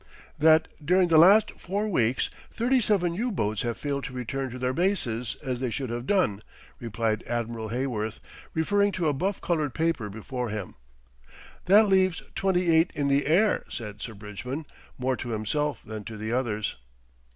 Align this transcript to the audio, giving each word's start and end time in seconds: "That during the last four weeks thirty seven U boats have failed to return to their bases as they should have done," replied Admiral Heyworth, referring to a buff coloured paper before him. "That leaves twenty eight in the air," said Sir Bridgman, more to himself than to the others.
"That 0.39 0.67
during 0.83 1.09
the 1.09 1.19
last 1.19 1.51
four 1.59 1.87
weeks 1.87 2.31
thirty 2.51 2.81
seven 2.81 3.13
U 3.13 3.31
boats 3.31 3.61
have 3.61 3.77
failed 3.77 4.03
to 4.05 4.13
return 4.13 4.49
to 4.49 4.57
their 4.57 4.73
bases 4.73 5.37
as 5.43 5.59
they 5.59 5.69
should 5.69 5.91
have 5.91 6.07
done," 6.07 6.41
replied 6.79 7.21
Admiral 7.27 7.69
Heyworth, 7.69 8.19
referring 8.55 8.91
to 8.93 9.09
a 9.09 9.13
buff 9.13 9.41
coloured 9.41 9.75
paper 9.75 10.09
before 10.09 10.49
him. 10.49 10.73
"That 11.65 11.87
leaves 11.87 12.23
twenty 12.33 12.75
eight 12.75 12.89
in 12.95 13.09
the 13.09 13.27
air," 13.27 13.63
said 13.69 14.01
Sir 14.01 14.15
Bridgman, 14.15 14.65
more 14.97 15.15
to 15.17 15.29
himself 15.29 15.83
than 15.85 16.03
to 16.05 16.17
the 16.17 16.31
others. 16.31 16.77